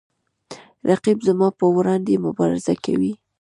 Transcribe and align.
رقیب 0.89 1.17
زما 1.27 1.47
په 1.59 1.65
وړاندې 1.75 2.23
مبارزه 2.25 2.73
کوي 2.85 3.13